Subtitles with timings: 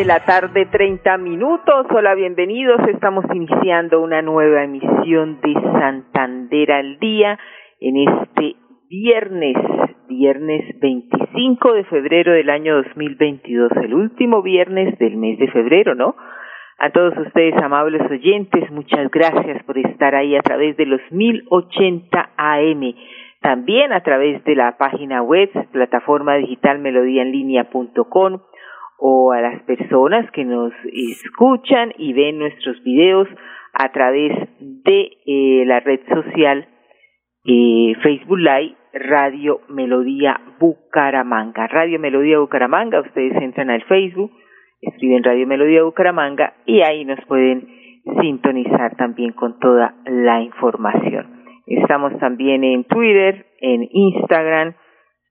[0.00, 1.86] De la tarde, 30 minutos.
[1.90, 2.80] Hola, bienvenidos.
[2.88, 7.38] Estamos iniciando una nueva emisión de Santander al Día
[7.80, 8.56] en este
[8.88, 9.56] viernes,
[10.08, 16.16] viernes 25 de febrero del año 2022, el último viernes del mes de febrero, ¿no?
[16.78, 22.30] A todos ustedes, amables oyentes, muchas gracias por estar ahí a través de los 1080
[22.38, 22.94] AM.
[23.42, 28.40] También a través de la página web, plataforma digital melodíaenlínea.com
[29.00, 33.28] o a las personas que nos escuchan y ven nuestros videos
[33.72, 36.68] a través de eh, la red social
[37.44, 41.66] eh, Facebook Live Radio Melodía Bucaramanga.
[41.68, 44.30] Radio Melodía Bucaramanga, ustedes entran al Facebook,
[44.82, 47.66] escriben Radio Melodía Bucaramanga y ahí nos pueden
[48.20, 51.40] sintonizar también con toda la información.
[51.66, 54.74] Estamos también en Twitter, en Instagram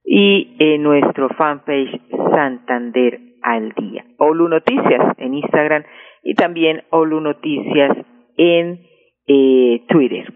[0.03, 4.05] y en nuestro fanpage Santander al día.
[4.17, 5.83] Olu Noticias en Instagram
[6.23, 7.97] y también Olu Noticias
[8.37, 8.81] en
[9.27, 10.33] eh, Twitter.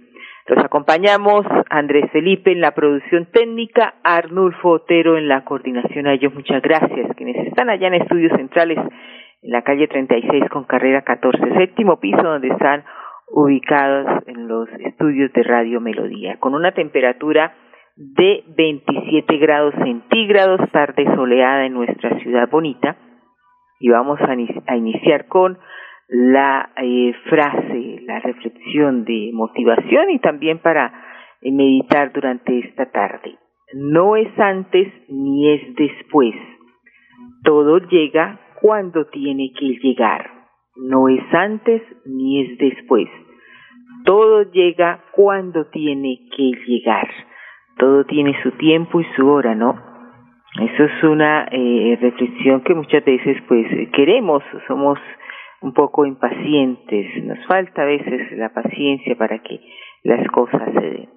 [0.47, 6.07] Los acompañamos Andrés Felipe en la producción técnica, Arnulfo Otero en la coordinación.
[6.07, 7.15] A ellos muchas gracias.
[7.15, 12.21] Quienes están allá en estudios centrales en la calle 36 con carrera 14, séptimo piso,
[12.21, 12.83] donde están
[13.29, 17.55] ubicados en los estudios de Radio Melodía, con una temperatura
[17.95, 22.97] de 27 grados centígrados, tarde soleada en nuestra ciudad bonita.
[23.79, 25.57] Y vamos a, iniciar con
[26.07, 30.93] la eh, frase, la reflexión de motivación y también para
[31.41, 33.37] eh, meditar durante esta tarde.
[33.73, 36.35] No es antes ni es después.
[37.43, 40.31] Todo llega cuando tiene que llegar.
[40.75, 43.09] No es antes ni es después.
[44.05, 47.07] Todo llega cuando tiene que llegar
[47.77, 49.79] todo tiene su tiempo y su hora, ¿no?
[50.61, 54.99] Eso es una eh, reflexión que muchas veces pues queremos, somos
[55.61, 59.59] un poco impacientes, nos falta a veces la paciencia para que
[60.03, 61.09] las cosas se den.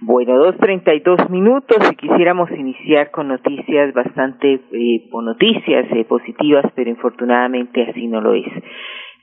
[0.00, 6.04] Bueno, dos treinta y dos minutos y quisiéramos iniciar con noticias bastante, eh, noticias eh,
[6.04, 8.50] positivas, pero infortunadamente así no lo es.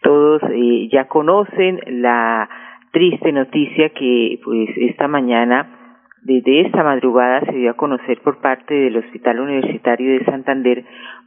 [0.02, 2.48] Todos eh, ya conocen la
[2.92, 5.79] triste noticia que pues esta mañana
[6.24, 10.86] desde esta madrugada se dio a conocer por parte del Hospital Universitario de Santander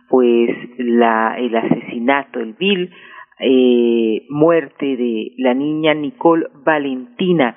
[0.09, 2.91] pues la, el asesinato, el vil
[3.39, 7.57] eh, muerte de la niña Nicole Valentina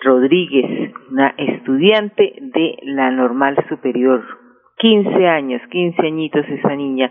[0.00, 4.24] Rodríguez, una estudiante de la normal superior,
[4.78, 7.10] 15 años, 15 añitos esa niña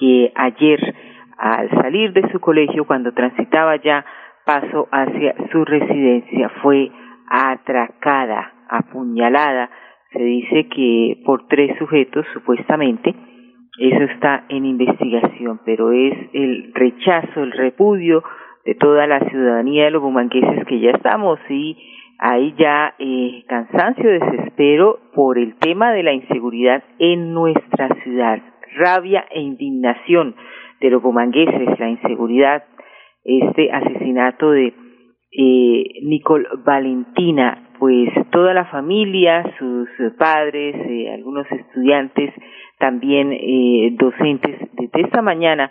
[0.00, 0.94] que ayer
[1.36, 4.04] al salir de su colegio cuando transitaba ya
[4.46, 6.48] paso hacia su residencia.
[6.62, 6.90] Fue
[7.28, 9.70] atracada apuñalada.
[10.12, 13.14] Se dice que por tres sujetos, supuestamente,
[13.78, 18.22] eso está en investigación, pero es el rechazo, el repudio
[18.64, 21.76] de toda la ciudadanía de los bumangueses que ya estamos y
[22.18, 28.40] hay ya eh, cansancio, desespero por el tema de la inseguridad en nuestra ciudad,
[28.76, 30.36] rabia e indignación
[30.80, 32.64] de los bumangueses, la inseguridad,
[33.24, 34.72] este asesinato de
[35.32, 42.32] eh, Nicole Valentina, pues toda la familia, sus padres, eh, algunos estudiantes,
[42.78, 45.68] también eh, docentes, desde esta mañana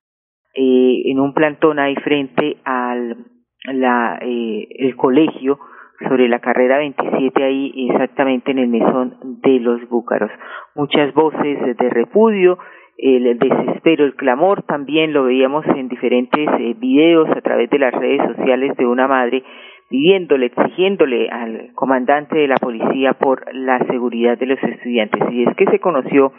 [0.54, 3.16] eh, en un plantón ahí frente al
[3.64, 5.58] la, eh, el colegio
[6.06, 10.32] sobre la carrera 27 ahí exactamente en el mesón de los búcaros.
[10.76, 12.60] Muchas voces de repudio,
[12.98, 17.94] el desespero, el clamor, también lo veíamos en diferentes eh, videos a través de las
[17.94, 19.46] redes sociales de una madre
[19.92, 25.22] pidiéndole, exigiéndole al comandante de la policía por la seguridad de los estudiantes.
[25.32, 26.32] Y es que se conoció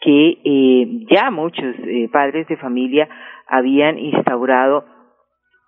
[0.00, 3.06] que eh, ya muchos eh, padres de familia
[3.46, 4.86] habían instaurado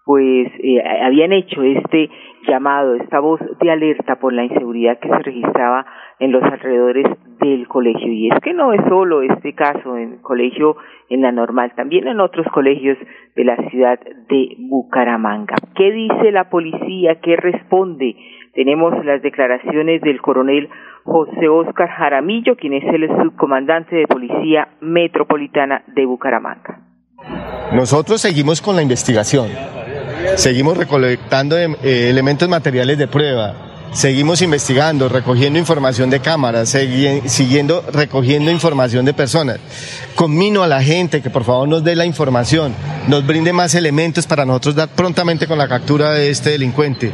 [0.06, 2.08] pues eh, habían hecho este
[2.46, 5.84] llamado, esta voz de alerta por la inseguridad que se registraba
[6.20, 7.06] en los alrededores
[7.40, 8.12] del colegio.
[8.12, 10.76] Y es que no es solo este caso en el colegio
[11.08, 12.96] en la normal, también en otros colegios
[13.34, 13.98] de la ciudad
[14.28, 15.56] de Bucaramanga.
[15.74, 17.20] ¿Qué dice la policía?
[17.20, 18.14] ¿Qué responde?
[18.54, 20.68] Tenemos las declaraciones del coronel
[21.04, 26.80] José Oscar Jaramillo, quien es el subcomandante de Policía Metropolitana de Bucaramanga
[27.72, 29.48] Nosotros seguimos con la investigación,
[30.36, 33.54] seguimos recolectando em, eh, elementos materiales de prueba,
[33.92, 39.58] seguimos investigando, recogiendo información de cámaras, siguiendo recogiendo información de personas.
[40.14, 42.74] Conmino a la gente que por favor nos dé la información,
[43.08, 47.12] nos brinde más elementos para nosotros dar prontamente con la captura de este delincuente.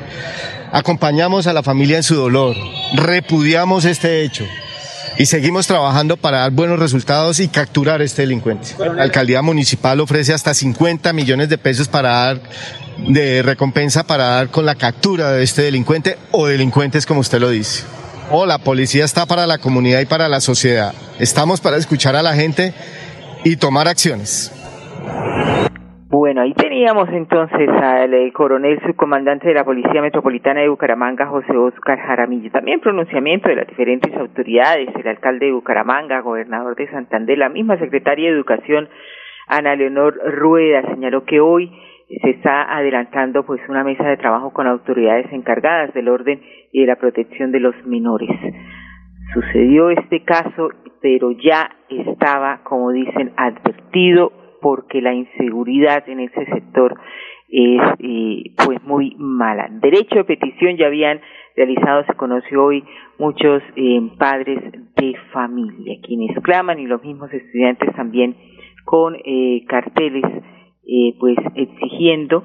[0.73, 2.57] Acompañamos a la familia en su dolor,
[2.95, 4.45] repudiamos este hecho
[5.19, 8.75] y seguimos trabajando para dar buenos resultados y capturar a este delincuente.
[8.79, 12.41] La alcaldía municipal ofrece hasta 50 millones de pesos para dar
[12.99, 17.51] de recompensa para dar con la captura de este delincuente o delincuentes como usted lo
[17.51, 17.85] dice.
[18.31, 20.95] O la policía está para la comunidad y para la sociedad.
[21.19, 22.73] Estamos para escuchar a la gente
[23.45, 24.51] y tomar acciones.
[26.13, 31.57] Bueno, ahí teníamos entonces al eh, coronel subcomandante de la Policía Metropolitana de Bucaramanga, José
[31.57, 32.51] Oscar Jaramillo.
[32.51, 37.79] También pronunciamiento de las diferentes autoridades, el alcalde de Bucaramanga, gobernador de Santander, la misma
[37.79, 38.91] secretaria de Educación,
[39.49, 41.73] Ana Leonor Rueda, señaló que hoy
[42.21, 46.43] se está adelantando pues una mesa de trabajo con autoridades encargadas del orden
[46.73, 48.29] y de la protección de los menores.
[49.33, 50.69] Sucedió este caso,
[51.01, 56.99] pero ya estaba, como dicen, advertido porque la inseguridad en ese sector
[57.49, 59.69] es eh, pues muy mala.
[59.71, 61.21] Derecho de petición ya habían
[61.55, 62.83] realizado, se conoció hoy,
[63.19, 64.59] muchos eh, padres
[64.97, 68.37] de familia, quienes claman y los mismos estudiantes también
[68.85, 70.25] con eh, carteles
[70.87, 72.45] eh, pues exigiendo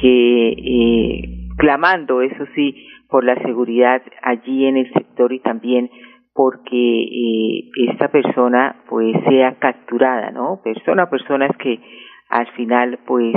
[0.00, 5.90] que eh, clamando eso sí por la seguridad allí en el sector y también
[6.38, 10.60] porque eh, esta persona pues sea capturada, ¿no?
[10.62, 11.80] Persona, personas que
[12.28, 13.34] al final pues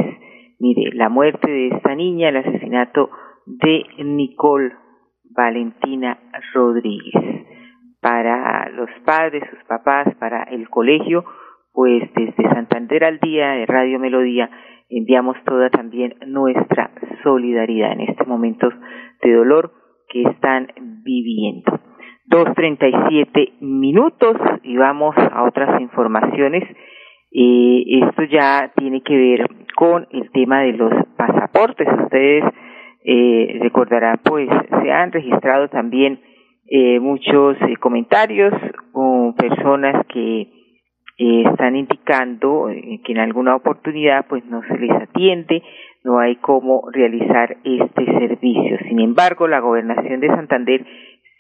[0.60, 3.10] mire, la muerte de esta niña, el asesinato
[3.48, 4.72] de Nicole
[5.36, 6.20] Valentina
[6.54, 7.48] Rodríguez.
[8.02, 11.26] Para los padres, sus papás, para el colegio,
[11.74, 14.48] pues desde Santander al día de Radio Melodía
[14.90, 16.92] enviamos toda también nuestra
[17.24, 18.72] solidaridad en estos momentos
[19.24, 19.72] de dolor
[20.08, 20.68] que están
[21.04, 21.91] viviendo.
[22.32, 26.64] 2.37 minutos y vamos a otras informaciones.
[27.34, 31.88] Eh, esto ya tiene que ver con el tema de los pasaportes.
[32.04, 32.46] Ustedes
[33.04, 34.48] eh, recordarán, pues
[34.82, 36.22] se han registrado también
[36.70, 38.54] eh, muchos eh, comentarios
[38.92, 40.48] con personas que
[41.18, 42.68] están indicando
[43.04, 45.62] que en alguna oportunidad pues no se les atiende,
[46.04, 48.78] no hay cómo realizar este servicio.
[48.88, 50.84] Sin embargo, la gobernación de Santander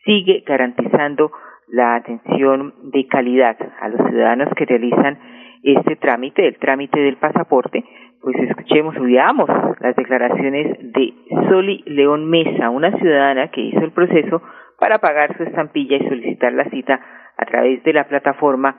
[0.05, 1.31] sigue garantizando
[1.67, 5.17] la atención de calidad a los ciudadanos que realizan
[5.63, 7.83] este trámite, el trámite del pasaporte,
[8.21, 9.49] pues escuchemos veamos
[9.79, 11.13] las declaraciones de
[11.49, 14.41] Soli León Mesa, una ciudadana que hizo el proceso
[14.79, 16.99] para pagar su estampilla y solicitar la cita
[17.37, 18.75] a través de la plataforma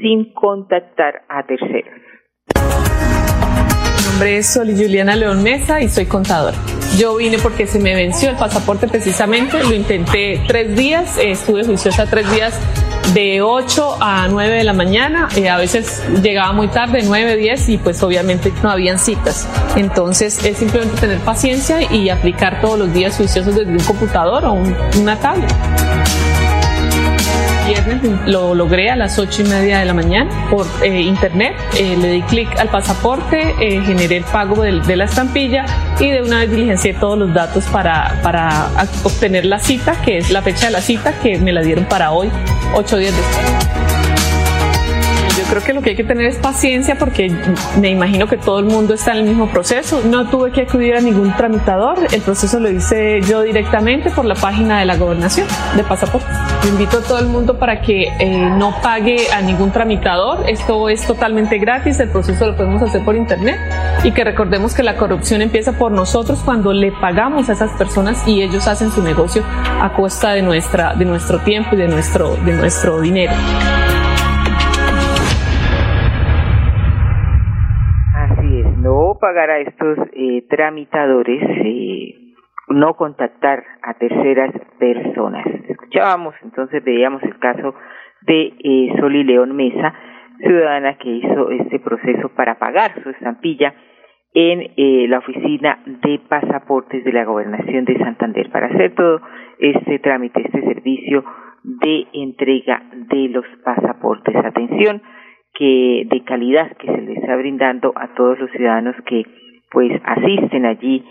[0.00, 2.00] sin contactar a terceros.
[4.22, 6.56] Nombre es Juliana León Mesa y soy contadora.
[6.96, 11.64] Yo vine porque se me venció el pasaporte precisamente, lo intenté tres días, eh, estuve
[11.64, 12.54] juiciosa tres días
[13.14, 17.68] de 8 a 9 de la mañana, eh, a veces llegaba muy tarde, 9, 10
[17.70, 19.48] y pues obviamente no habían citas.
[19.74, 24.52] Entonces es simplemente tener paciencia y aplicar todos los días juiciosos desde un computador o
[25.00, 25.52] una tablet
[27.72, 31.54] viernes lo logré a las ocho y media de la mañana por eh, internet.
[31.78, 35.64] Eh, le di clic al pasaporte, eh, generé el pago de, la estampilla
[35.98, 38.70] y de una vez diligencié todos los datos para, para
[39.04, 42.12] obtener la cita, que es la fecha de la cita que me la dieron para
[42.12, 42.30] hoy,
[42.74, 43.91] ocho días después
[45.52, 47.30] creo que lo que hay que tener es paciencia porque
[47.78, 50.00] me imagino que todo el mundo está en el mismo proceso.
[50.02, 54.34] No tuve que acudir a ningún tramitador, el proceso lo hice yo directamente por la
[54.34, 56.26] página de la gobernación de pasaporte.
[56.66, 61.06] Invito a todo el mundo para que eh, no pague a ningún tramitador, esto es
[61.06, 63.60] totalmente gratis, el proceso lo podemos hacer por internet
[64.04, 68.26] y que recordemos que la corrupción empieza por nosotros cuando le pagamos a esas personas
[68.26, 69.44] y ellos hacen su negocio
[69.82, 73.34] a costa de, nuestra, de nuestro tiempo y de nuestro, de nuestro dinero.
[79.22, 82.34] Pagar a estos eh, tramitadores, eh,
[82.68, 85.46] no contactar a terceras personas.
[85.68, 87.74] Escuchábamos, entonces veíamos el caso
[88.22, 89.94] de eh, Soli León Mesa,
[90.38, 93.74] ciudadana que hizo este proceso para pagar su estampilla
[94.34, 99.20] en eh, la oficina de pasaportes de la gobernación de Santander para hacer todo
[99.60, 101.24] este trámite, este servicio
[101.62, 104.34] de entrega de los pasaportes.
[104.34, 105.02] Atención,
[105.54, 109.24] que de calidad que se está brindando a todos los ciudadanos que
[109.70, 111.04] pues asisten allí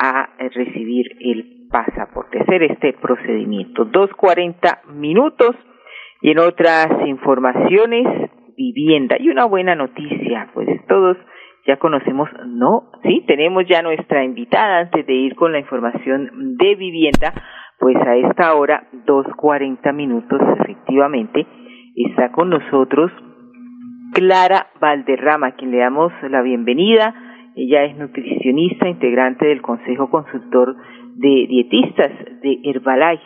[0.00, 3.84] a recibir el pasaporte, hacer este procedimiento.
[3.84, 5.54] Dos cuarenta minutos
[6.22, 8.06] y en otras informaciones
[8.56, 9.16] vivienda.
[9.18, 11.16] Y una buena noticia, pues todos
[11.66, 16.74] ya conocemos, no, sí, tenemos ya nuestra invitada antes de ir con la información de
[16.76, 17.34] vivienda,
[17.78, 21.46] pues a esta hora, dos cuarenta minutos, efectivamente,
[21.94, 23.12] está con nosotros
[24.12, 27.14] Clara Valderrama, a quien le damos la bienvenida.
[27.54, 30.76] Ella es nutricionista, integrante del Consejo Consultor
[31.16, 32.10] de Dietistas
[32.42, 33.24] de Herbalife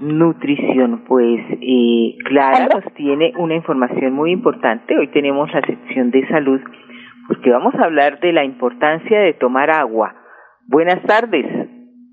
[0.00, 1.04] Nutrición.
[1.06, 4.96] Pues eh, Clara nos tiene una información muy importante.
[4.96, 6.60] Hoy tenemos la sección de salud
[7.28, 10.14] porque vamos a hablar de la importancia de tomar agua.
[10.66, 11.46] Buenas tardes.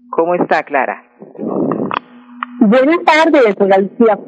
[0.10, 1.04] ¿Cómo está Clara?
[2.60, 4.20] Buenas tardes, Galicia.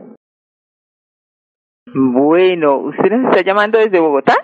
[1.86, 4.36] Bueno, ¿usted nos está llamando desde Bogotá?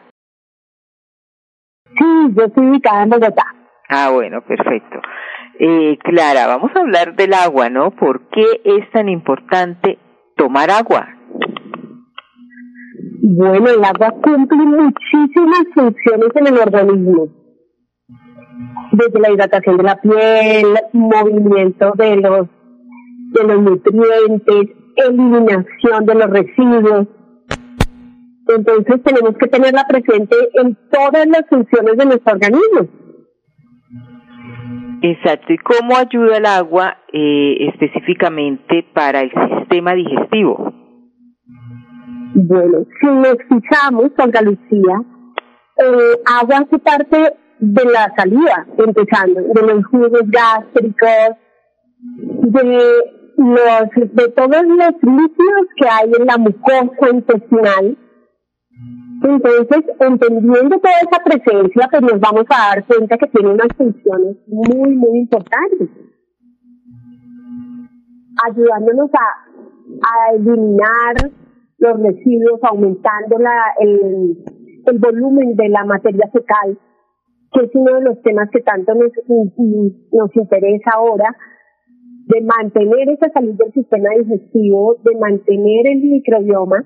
[1.86, 3.46] Sí, yo estoy ubicada en Bogotá.
[3.90, 5.00] Ah, bueno, perfecto.
[5.60, 7.92] Eh, Clara, vamos a hablar del agua, ¿no?
[7.92, 9.98] ¿Por qué es tan importante
[10.36, 11.08] tomar agua?
[13.22, 17.28] Bueno, el agua cumple muchísimas funciones en el organismo.
[18.92, 22.48] Desde la hidratación de la piel, movimiento de los,
[23.32, 27.08] de los nutrientes, eliminación de los residuos.
[28.56, 32.88] Entonces tenemos que tenerla presente en todas las funciones de nuestro organismo.
[35.02, 35.54] Exacto.
[35.54, 40.74] ¿Y cómo ayuda el agua eh, específicamente para el sistema digestivo?
[42.36, 45.02] Bueno, si nos fijamos, Olga Lucía,
[45.78, 51.36] eh, agua hace parte de la salida, empezando, de los jugos gástricos,
[52.08, 57.98] de los, de todos los líquidos que hay en la mucosa intestinal.
[59.22, 64.38] Entonces, entendiendo toda esa presencia, pues nos vamos a dar cuenta que tiene unas funciones
[64.48, 65.90] muy, muy importantes.
[68.48, 69.28] Ayudándonos a,
[70.02, 71.16] a eliminar
[71.80, 74.38] los residuos, aumentando la, el,
[74.86, 76.80] el volumen de la materia fecal,
[77.52, 79.12] que es uno de los temas que tanto nos,
[80.12, 81.36] nos interesa ahora,
[82.28, 86.86] de mantener esa salud del sistema digestivo, de mantener el microbioma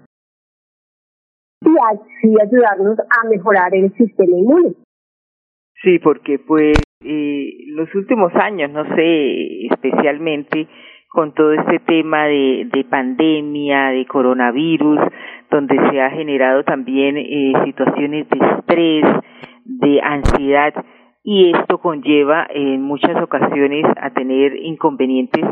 [1.66, 4.74] y así ayudarnos a mejorar el sistema inmune.
[5.82, 10.68] Sí, porque pues eh, los últimos años, no sé, especialmente
[11.10, 15.00] con todo este tema de, de pandemia, de coronavirus,
[15.52, 19.06] donde se ha generado también eh, situaciones de estrés,
[19.66, 20.74] de ansiedad,
[21.24, 25.44] y esto conlleva en muchas ocasiones a tener inconvenientes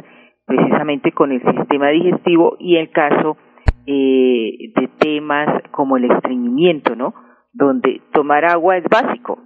[0.45, 3.37] precisamente con el sistema digestivo y el caso
[3.85, 7.13] eh, de temas como el estreñimiento, ¿no?
[7.53, 9.39] Donde tomar agua es básico.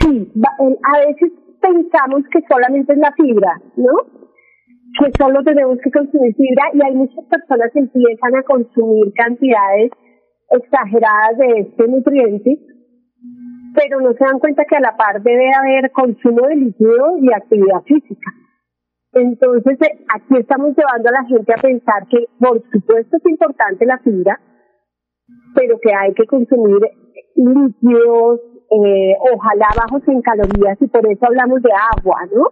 [0.00, 3.92] Sí, a veces pensamos que solamente es la fibra, ¿no?
[4.98, 9.90] Que solo tenemos que consumir fibra y hay muchas personas que empiezan a consumir cantidades
[10.50, 12.58] exageradas de este nutriente,
[13.74, 17.32] pero no se dan cuenta que a la par debe haber consumo de líquido y
[17.32, 18.30] actividad física.
[19.16, 23.86] Entonces, eh, aquí estamos llevando a la gente a pensar que, por supuesto, es importante
[23.86, 24.38] la fibra,
[25.54, 26.80] pero que hay que consumir
[27.34, 32.44] líquidos, eh, ojalá bajos en calorías y por eso hablamos de agua, ¿no?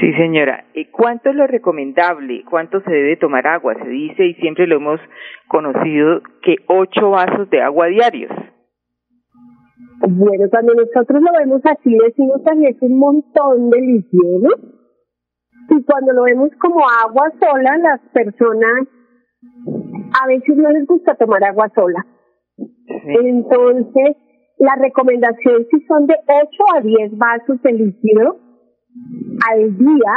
[0.00, 0.66] Sí, señora.
[0.74, 2.44] ¿Y cuánto es lo recomendable?
[2.48, 3.74] ¿Cuánto se debe tomar agua?
[3.74, 5.00] Se dice y siempre lo hemos
[5.48, 8.30] conocido que ocho vasos de agua diarios.
[10.00, 14.50] Bueno, cuando nosotros lo vemos así decimos que es un montón de líquido, ¿no?
[15.70, 18.88] Y cuando lo vemos como agua sola, las personas
[20.22, 22.04] a veces no les gusta tomar agua sola.
[23.22, 24.16] Entonces,
[24.58, 28.38] la recomendación si son de 8 a 10 vasos de líquido
[29.50, 30.12] al día,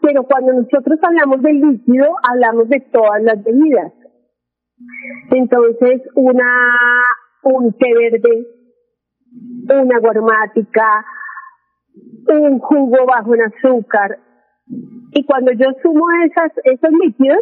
[0.00, 3.92] pero cuando nosotros hablamos de líquido, hablamos de todas las bebidas.
[5.30, 6.44] Entonces, una
[7.44, 8.46] un té verde,
[9.68, 11.04] una aromática,
[12.28, 14.18] un jugo bajo en azúcar.
[15.12, 17.38] Y cuando yo sumo esas, esos líquidos,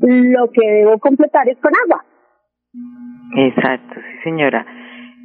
[0.00, 2.04] lo que debo completar es con agua.
[3.36, 4.66] Exacto, sí señora.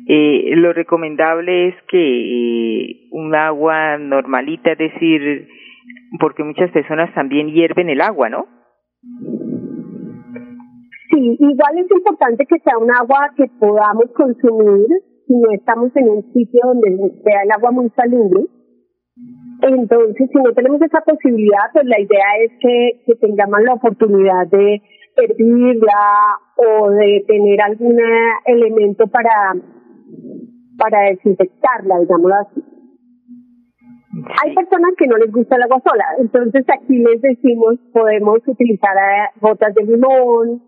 [0.07, 5.47] Eh, lo recomendable es que eh, un agua normalita, es decir,
[6.19, 8.47] porque muchas personas también hierven el agua, ¿no?
[11.11, 14.87] Sí, igual es importante que sea un agua que podamos consumir
[15.27, 18.45] si no estamos en un sitio donde sea el agua muy salubre.
[19.61, 24.47] Entonces, si no tenemos esa posibilidad, pues la idea es que, que tengamos la oportunidad
[24.47, 24.81] de
[25.15, 27.99] hervirla o de tener algún
[28.45, 29.53] elemento para,
[30.77, 32.63] para desinfectarla, digámoslo así.
[34.43, 38.95] Hay personas que no les gusta el agua sola, entonces aquí les decimos podemos utilizar
[38.97, 40.61] eh, gotas de limón,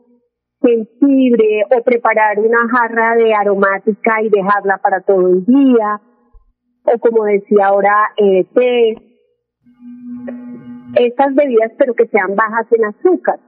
[0.64, 6.00] jengibre o preparar una jarra de aromática y dejarla para todo el día,
[6.86, 8.46] o como decía ahora, eh,
[10.96, 13.40] estas bebidas pero que sean bajas en azúcar,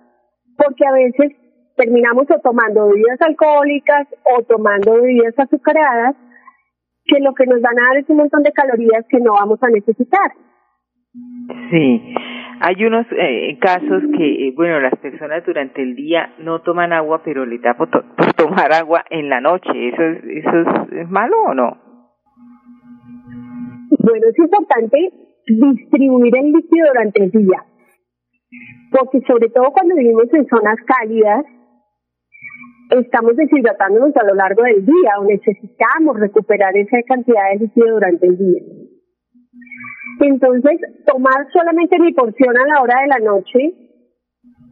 [0.57, 1.31] porque a veces
[1.75, 6.15] terminamos tomando bebidas alcohólicas o tomando bebidas azucaradas
[7.05, 9.62] que lo que nos van a dar es un montón de calorías que no vamos
[9.62, 10.31] a necesitar.
[11.69, 12.15] Sí,
[12.62, 17.22] hay unos eh, casos que, eh, bueno, las personas durante el día no toman agua,
[17.24, 17.90] pero le da por,
[18.36, 19.70] tomar agua en la noche.
[19.74, 21.78] ¿Eso, es, ¿Eso es, malo o no?
[24.00, 24.98] Bueno, es importante
[25.48, 27.64] distribuir el líquido durante el día,
[28.92, 31.46] porque sobre todo cuando vivimos en zonas cálidas,
[32.92, 38.28] estamos deshidratándonos a lo largo del día o necesitamos recuperar esa cantidad de líquido durante
[38.28, 38.75] el día.
[40.19, 43.74] Entonces, tomar solamente mi porción a la hora de la noche,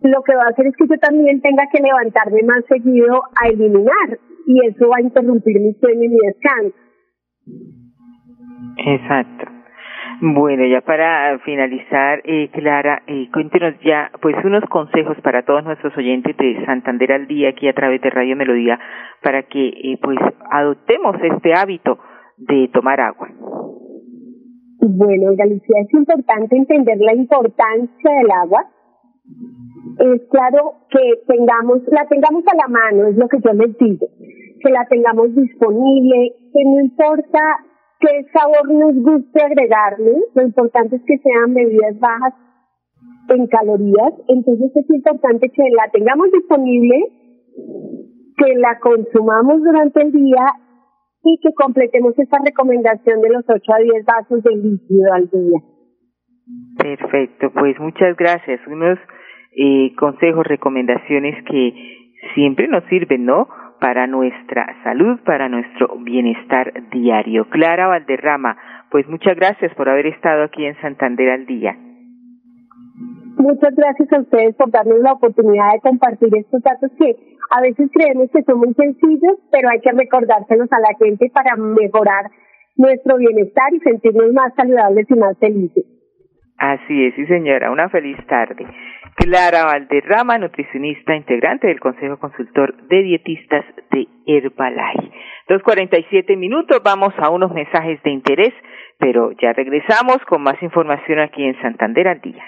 [0.02, 3.48] lo que va a hacer es que yo también tenga que levantarme más seguido a
[3.48, 6.78] eliminar y eso va a interrumpir mi sueño y mi descanso.
[8.78, 9.54] Exacto.
[10.22, 15.96] Bueno, ya para finalizar, eh, Clara, eh, cuéntenos ya, pues, unos consejos para todos nuestros
[15.98, 18.80] oyentes de Santander al día aquí a través de Radio Melodía
[19.22, 20.18] para que, eh, pues,
[20.52, 22.00] adoptemos este hábito
[22.38, 23.28] de tomar agua.
[24.86, 28.66] Bueno, Galicia, es importante entender la importancia del agua.
[29.98, 34.08] Es claro que tengamos, la tengamos a la mano, es lo que yo les digo,
[34.60, 37.40] que la tengamos disponible, que no importa
[38.02, 42.34] qué sabor nos guste agregarle, lo importante es que sean bebidas bajas
[43.30, 47.08] en calorías, entonces es importante que la tengamos disponible,
[48.36, 50.44] que la consumamos durante el día
[51.24, 55.60] y que completemos esta recomendación de los 8 a 10 vasos de líquido al día.
[56.78, 58.60] Perfecto, pues muchas gracias.
[58.68, 59.00] Unos
[59.56, 61.74] eh, consejos, recomendaciones que
[62.36, 63.48] siempre nos sirven, ¿no?
[63.80, 67.50] Para nuestra salud, para nuestro bienestar diario.
[67.50, 68.58] Clara Valderrama,
[68.92, 71.78] pues muchas gracias por haber estado aquí en Santander al día.
[73.38, 77.90] Muchas gracias a ustedes por darnos la oportunidad de compartir estos datos que a veces
[77.94, 82.32] creemos que son muy sencillos, pero hay que recordárselos a la gente para mejorar
[82.76, 85.86] nuestro bienestar y sentirnos más saludables y más felices.
[86.58, 88.66] Así es, sí señora, una feliz tarde.
[89.18, 95.12] Clara Valderrama, nutricionista integrante del Consejo Consultor de Dietistas de Herbalife.
[95.48, 98.54] Dos cuarenta y siete minutos, vamos a unos mensajes de interés,
[98.98, 102.44] pero ya regresamos con más información aquí en Santander al día.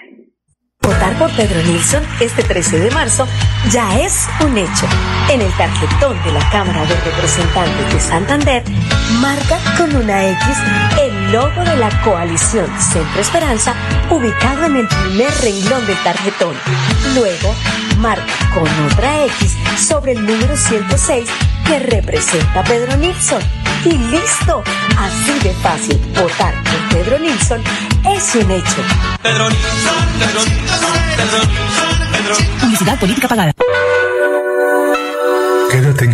[0.82, 3.26] Votar por Pedro Nilsson este 13 de marzo
[3.72, 4.86] ya es un hecho.
[5.28, 8.62] En el tarjetón de la Cámara de Representantes de Santander,
[9.20, 10.56] marca con una X
[11.00, 13.74] el logo de la coalición Centro Esperanza
[14.10, 16.54] ubicado en el primer renglón del tarjetón.
[17.14, 17.54] Luego,
[17.98, 21.28] marca con otra X sobre el número 106
[21.66, 23.42] que representa a Pedro Nilsson.
[23.84, 24.62] Y listo,
[24.98, 27.62] así de fácil, votar por Pedro Nilsson
[28.14, 28.82] es un hecho.
[29.22, 33.52] Pedro Nilsson, Pedro Nilsson, Pedro Nilsson, Pedro Publicidad política pagada.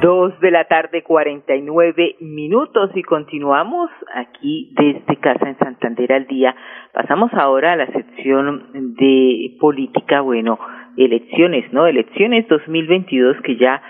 [0.00, 6.14] Dos de la tarde, cuarenta y nueve minutos y continuamos aquí desde Casa en Santander
[6.14, 6.56] al día.
[6.94, 10.58] Pasamos ahora a la sección de política, bueno,
[10.96, 11.86] elecciones, ¿no?
[11.86, 13.82] Elecciones 2022 que ya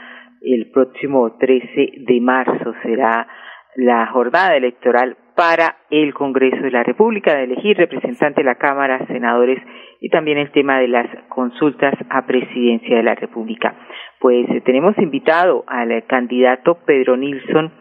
[0.43, 3.29] el próximo 13 de marzo será
[3.77, 9.07] la jornada electoral para el Congreso de la República de elegir representante de la Cámara,
[9.07, 9.61] senadores
[10.01, 13.75] y también el tema de las consultas a presidencia de la República.
[14.19, 17.73] Pues eh, tenemos invitado al candidato Pedro Nilsson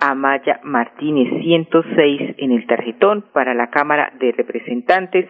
[0.00, 5.26] Amaya Martínez, 106 en el tarjetón para la Cámara de Representantes,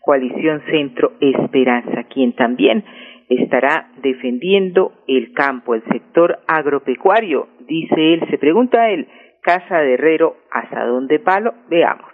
[0.00, 2.84] Coalición Centro Esperanza, quien también
[3.28, 9.06] estará defendiendo el campo, el sector agropecuario, dice él, se pregunta él,
[9.48, 11.54] Casa de Herrero, ¿hasta dónde palo?
[11.70, 12.04] Veamos.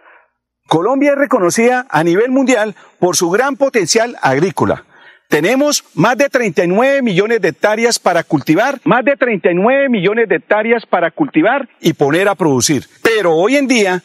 [0.68, 4.84] Colombia es reconocida a nivel mundial por su gran potencial agrícola
[5.28, 10.86] tenemos más de 39 millones de hectáreas para cultivar, más de 39 millones de hectáreas
[10.86, 12.84] para cultivar y poner a producir.
[13.02, 14.00] Pero hoy en día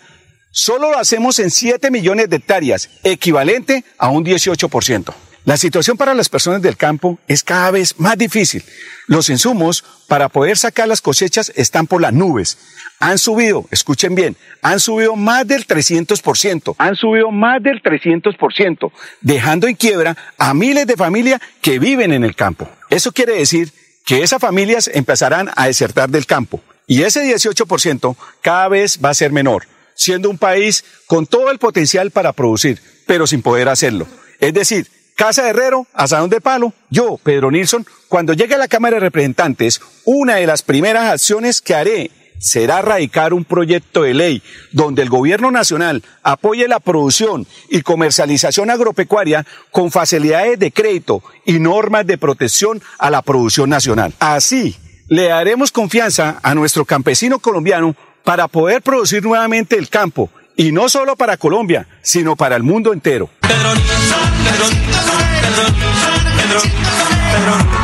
[0.50, 5.14] solo lo hacemos en 7 millones de hectáreas, equivalente a un 18%.
[5.46, 8.64] La situación para las personas del campo es cada vez más difícil.
[9.08, 12.58] Los insumos para poder sacar las cosechas están por las nubes.
[13.00, 16.76] Han subido, escuchen bien, han subido más del 300%.
[16.78, 22.26] Han subido más del 300%, dejando en quiebra a miles de familias que viven en
[22.26, 22.70] el campo.
[22.90, 23.72] Eso quiere decir
[24.06, 26.62] que esas familias empezarán a desertar del campo.
[26.88, 31.60] Y ese 18% cada vez va a ser menor, siendo un país con todo el
[31.60, 34.08] potencial para producir, pero sin poder hacerlo.
[34.40, 34.88] Es decir,
[35.20, 39.82] Casa Herrero, asadón de palo, yo, Pedro Nilsson, cuando llegue a la Cámara de Representantes,
[40.06, 45.10] una de las primeras acciones que haré será radicar un proyecto de ley donde el
[45.10, 52.18] gobierno nacional apoye la producción y comercialización agropecuaria con facilidades de crédito y normas de
[52.18, 54.14] protección a la producción nacional.
[54.20, 54.78] Así,
[55.10, 60.88] le daremos confianza a nuestro campesino colombiano para poder producir nuevamente el campo, y no
[60.88, 63.30] solo para Colombia, sino para el mundo entero.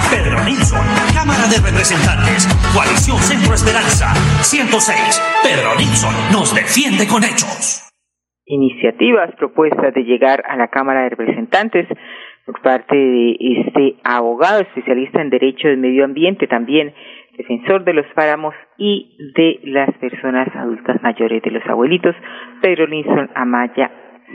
[0.10, 0.82] Pedro Nilsson,
[1.14, 5.22] Cámara de Representantes, Coalición Centro Esperanza, 106.
[5.46, 7.86] Pedro Nilsson nos defiende con hechos.
[8.48, 11.86] Iniciativas propuestas de llegar a la Cámara de Representantes
[12.48, 16.96] por parte de este abogado especialista en Derecho del Medio Ambiente, también
[17.38, 22.16] defensor de los páramos y de las personas adultas mayores, de los abuelitos,
[22.62, 23.92] Pedro Nilsson Amaya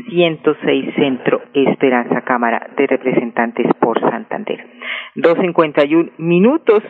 [0.09, 4.67] 106 Centro Esperanza Cámara de Representantes por Santander.
[5.17, 6.83] 2.51 minutos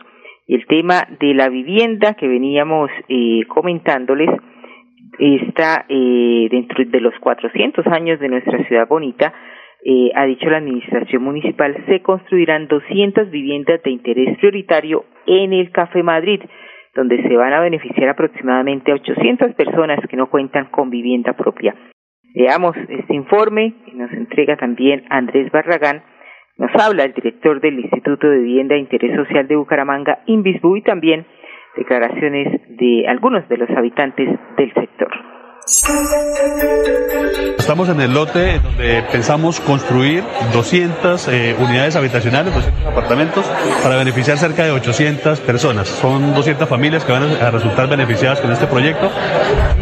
[0.51, 4.31] el tema de la vivienda que veníamos eh, comentándoles
[5.21, 9.33] está eh, dentro de los 400 años de nuestra ciudad bonita.
[9.85, 15.71] Eh, ha dicho la Administración Municipal, se construirán 200 viviendas de interés prioritario en el
[15.71, 16.41] Café Madrid,
[16.97, 21.77] donde se van a beneficiar aproximadamente a 800 personas que no cuentan con vivienda propia.
[22.35, 26.03] Veamos este informe que nos entrega también Andrés Barragán.
[26.59, 30.83] Nos habla el director del Instituto de Vivienda de Interés Social de Bucaramanga, Invisbu, y
[30.83, 31.27] también
[31.77, 35.30] declaraciones de algunos de los habitantes del sector.
[37.59, 43.45] Estamos en el lote donde pensamos construir 200 eh, unidades habitacionales, 200 apartamentos,
[43.83, 45.89] para beneficiar cerca de 800 personas.
[45.89, 49.11] Son 200 familias que van a resultar beneficiadas con este proyecto.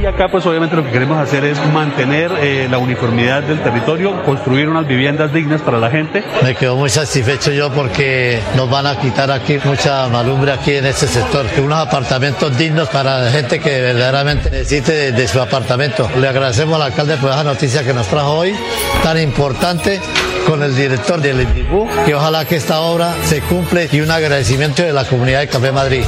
[0.02, 4.22] Y acá pues obviamente lo que queremos hacer es mantener eh, la uniformidad del territorio,
[4.24, 6.24] construir unas viviendas dignas para la gente.
[6.42, 10.86] Me quedo muy satisfecho yo porque nos van a quitar aquí mucha malumbre aquí en
[10.86, 11.46] este sector.
[11.62, 16.82] Unos apartamentos dignos para la gente que verdaderamente necesite de su apartamento le agradecemos al
[16.82, 18.54] alcalde por esa noticia que nos trajo hoy,
[19.02, 20.00] tan importante
[20.46, 24.82] con el director del INDIBU, que ojalá que esta obra se cumple y un agradecimiento
[24.82, 26.04] de la comunidad de Café Madrid.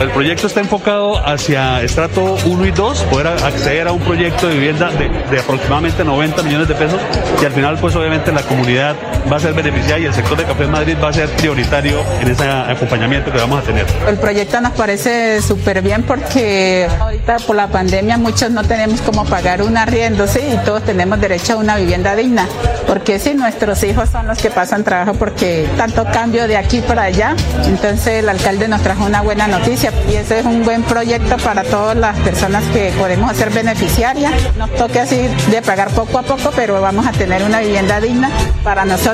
[0.00, 4.54] El proyecto está enfocado hacia estrato 1 y 2, poder acceder a un proyecto de
[4.54, 7.00] vivienda de, aproximadamente 90 millones de pesos
[7.40, 8.96] y al final pues obviamente la comunidad
[9.30, 12.28] va a ser beneficiada y el sector de Café Madrid va a ser prioritario en
[12.28, 13.86] ese acompañamiento que vamos a tener.
[14.06, 19.24] El proyecto nos parece súper bien porque ahorita por la pandemia muchos no tenemos cómo
[19.24, 22.46] pagar un arriendo, sí, y todos tenemos derecho a una vivienda digna,
[22.86, 27.04] porque si nuestros hijos son los que pasan trabajo porque tanto cambio de aquí para
[27.04, 27.34] allá,
[27.64, 31.62] entonces el alcalde nos trajo una buena noticia y ese es un buen proyecto para
[31.64, 34.32] todas las personas que podemos hacer beneficiarias.
[34.58, 38.30] Nos toque así de pagar poco a poco, pero vamos a tener una vivienda digna
[38.62, 39.13] para nosotros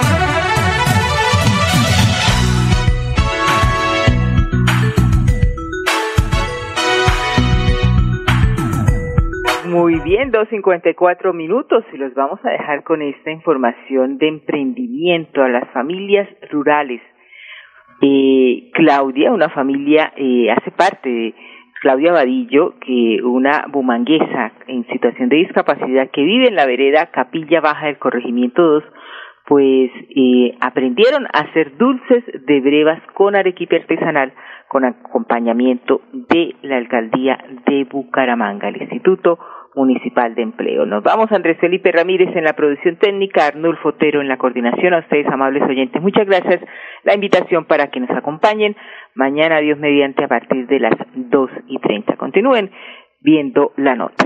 [9.71, 15.47] Muy bien, 2.54 minutos y los vamos a dejar con esta información de emprendimiento a
[15.47, 17.01] las familias rurales.
[18.01, 21.33] Eh, Claudia, una familia, eh, hace parte de
[21.79, 27.61] Claudia Vadillo, que una bumanguesa en situación de discapacidad que vive en la vereda Capilla
[27.61, 28.83] Baja del Corregimiento 2,
[29.47, 34.33] pues eh, aprendieron a hacer dulces de brevas con arequipe artesanal
[34.67, 39.37] con acompañamiento de la alcaldía de Bucaramanga, el Instituto
[39.75, 40.85] Municipal de Empleo.
[40.85, 44.93] Nos vamos, Andrés Felipe Ramírez en la producción técnica, Arnulfo Fotero en la coordinación.
[44.93, 46.61] A ustedes, amables oyentes, muchas gracias.
[47.03, 48.75] La invitación para que nos acompañen
[49.15, 52.17] mañana, Dios mediante, a partir de las dos y treinta.
[52.17, 52.71] Continúen
[53.21, 54.25] viendo la nota.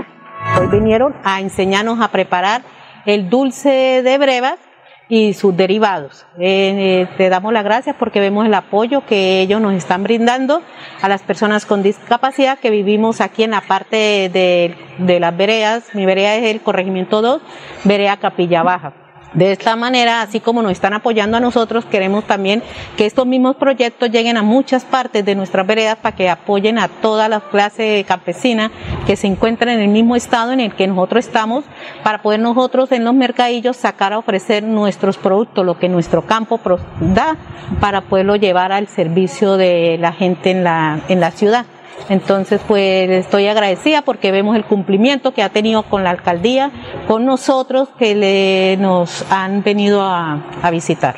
[0.60, 2.62] Hoy vinieron a enseñarnos a preparar
[3.06, 4.65] el dulce de brevas
[5.08, 6.26] y sus derivados.
[6.38, 10.62] Eh, te damos las gracias porque vemos el apoyo que ellos nos están brindando
[11.00, 13.96] a las personas con discapacidad que vivimos aquí en la parte
[14.32, 15.84] de, de las veredas.
[15.94, 17.40] Mi vereda es el corregimiento 2,
[17.84, 19.05] vereda Capilla Baja.
[19.34, 22.62] De esta manera, así como nos están apoyando a nosotros, queremos también
[22.96, 26.88] que estos mismos proyectos lleguen a muchas partes de nuestras veredas para que apoyen a
[26.88, 28.70] toda la clase campesina
[29.06, 31.64] que se encuentra en el mismo estado en el que nosotros estamos,
[32.02, 36.58] para poder nosotros en los mercadillos sacar a ofrecer nuestros productos, lo que nuestro campo
[37.00, 37.36] da,
[37.80, 41.66] para poderlo llevar al servicio de la gente en la, en la ciudad.
[42.08, 46.70] Entonces, pues estoy agradecida porque vemos el cumplimiento que ha tenido con la alcaldía,
[47.06, 51.16] con nosotros que le, nos han venido a, a visitar.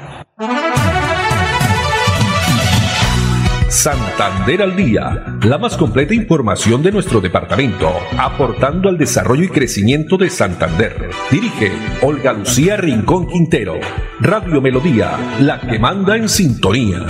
[3.68, 10.16] Santander al día, la más completa información de nuestro departamento, aportando al desarrollo y crecimiento
[10.16, 11.10] de Santander.
[11.30, 13.74] Dirige Olga Lucía Rincón Quintero.
[14.20, 17.06] Radio Melodía, la que manda en sintonía.